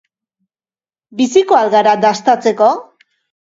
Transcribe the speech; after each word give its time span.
Biziko 1.21 1.59
al 1.59 1.71
gara 1.77 1.95
dastatzeko? 2.09 2.75